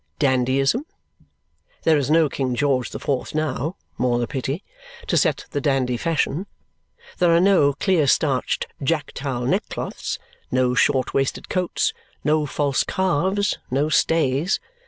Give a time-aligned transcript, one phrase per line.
[0.17, 0.83] Dandyism?
[1.83, 4.63] There is no King George the Fourth now (more the pity)
[5.05, 6.47] to set the dandy fashion;
[7.19, 10.17] there are no clear starched jack towel neckcloths,
[10.49, 11.93] no short waisted coats,
[12.23, 14.59] no false calves, no stays.